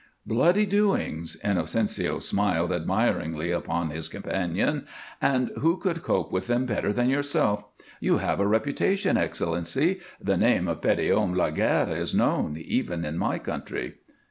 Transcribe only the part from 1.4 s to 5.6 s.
Inocencio smiled admiringly upon his companion. "And